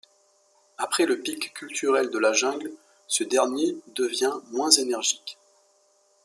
Après 0.79 1.05
le 1.05 1.19
pic 1.19 1.53
culturel 1.53 2.09
de 2.09 2.17
la 2.17 2.33
jungle, 2.33 2.71
ce 3.05 3.23
dernier 3.23 3.77
devient 3.95 4.33
moins 4.49 4.71
énergique. 4.71 5.37